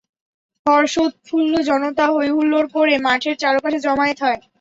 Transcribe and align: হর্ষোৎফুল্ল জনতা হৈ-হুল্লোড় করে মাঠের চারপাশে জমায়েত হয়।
হর্ষোৎফুল্ল 0.65 1.53
জনতা 1.69 2.05
হৈ-হুল্লোড় 2.13 2.67
করে 2.75 2.93
মাঠের 3.05 3.35
চারপাশে 3.41 3.79
জমায়েত 3.85 4.17
হয়। 4.25 4.39